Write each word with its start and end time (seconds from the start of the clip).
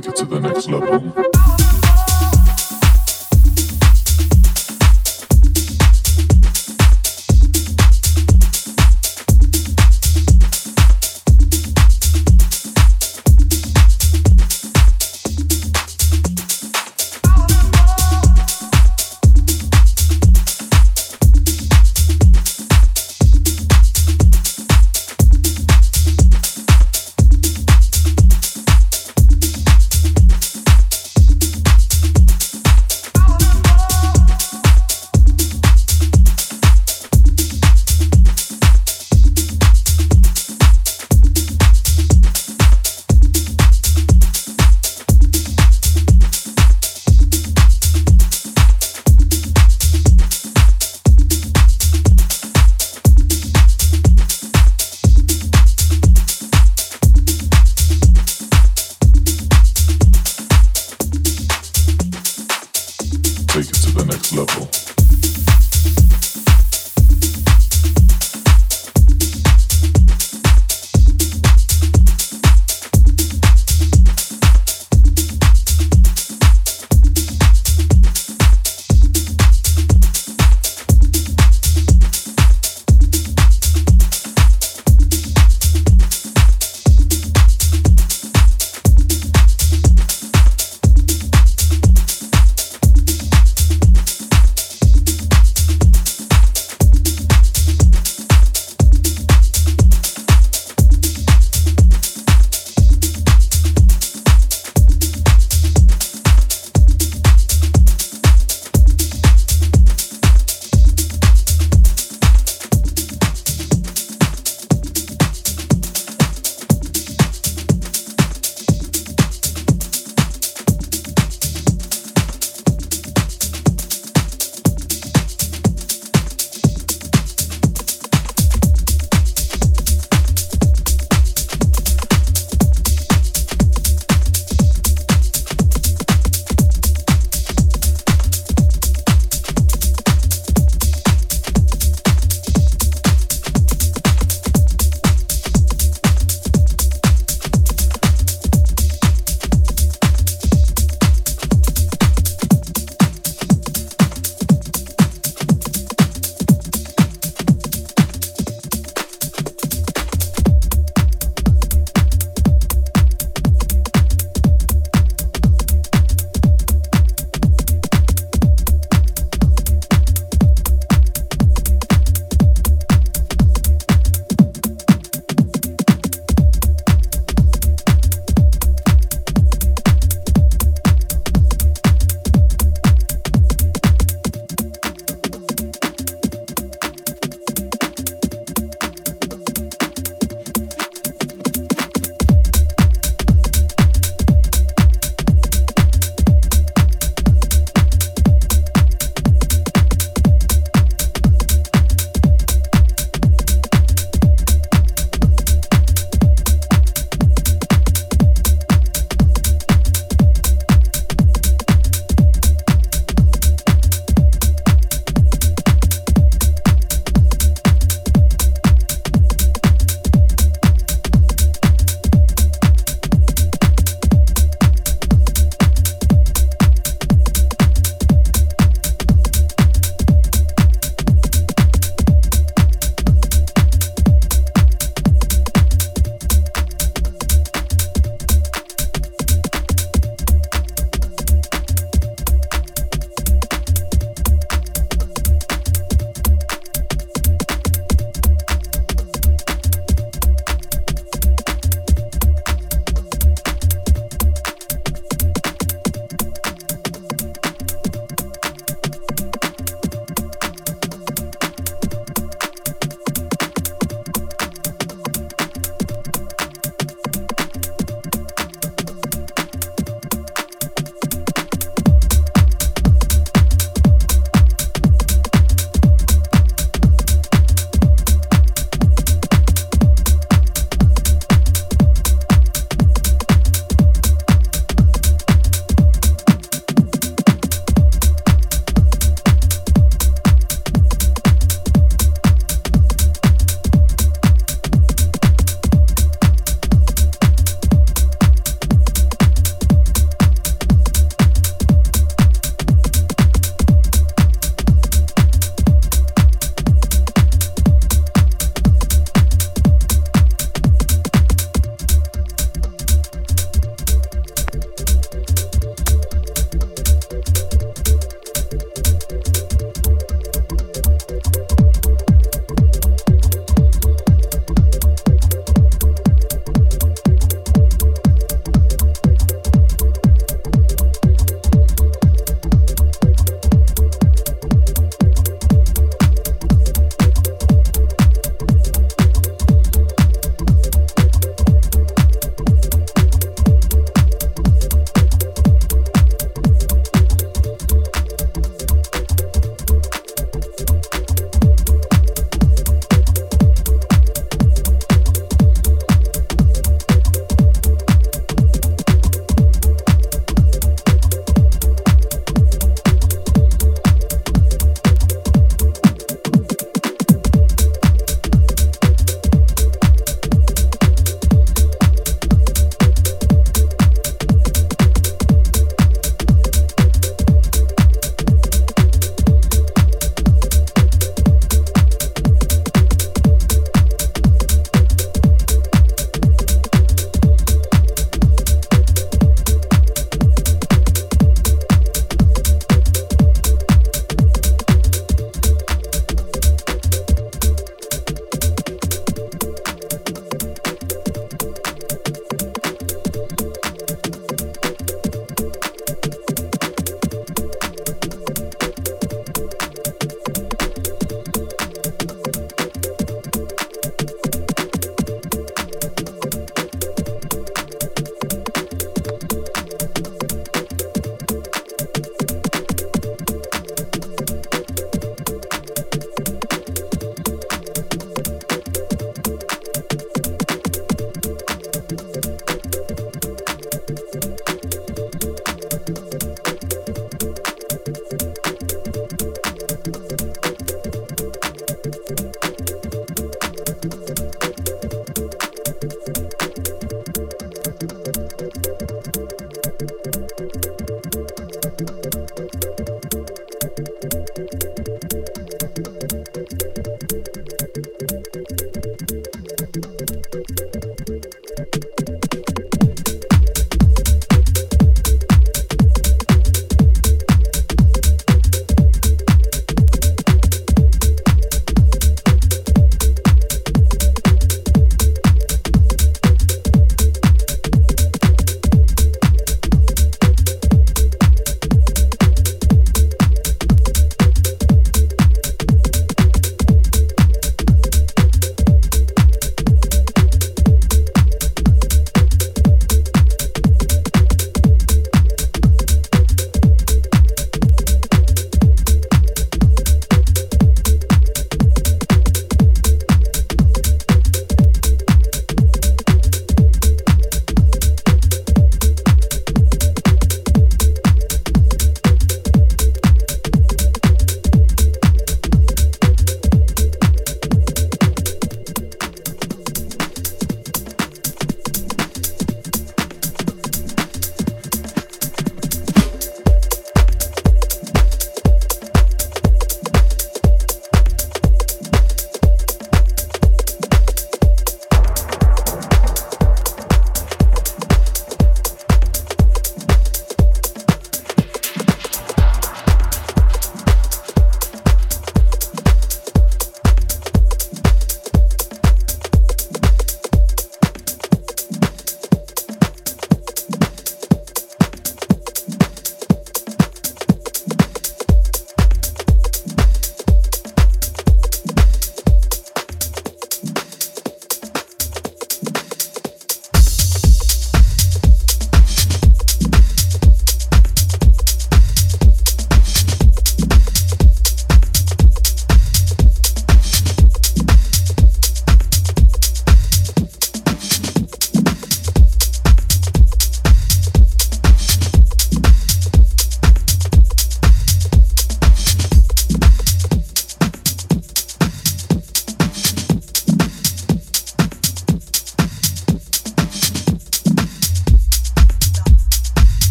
take 0.00 0.12
it 0.12 0.16
to 0.16 0.24
the 0.24 0.38
next 0.38 0.68
level. 0.68 1.37